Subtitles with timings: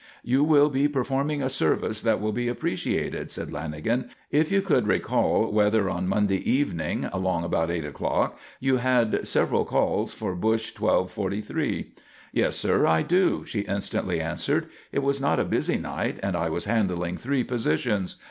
[0.23, 4.87] "You will be performing a service that will be appreciated," said Lanagan, "if you could
[4.87, 10.73] recall whether on Monday evening, along about 8 o'clock, you had several calls for Bush
[10.75, 11.91] 1243?"
[12.33, 14.69] "Yes, sir, I do," she instantly answered.
[14.91, 18.15] "It was not a busy night and I was handling three positions.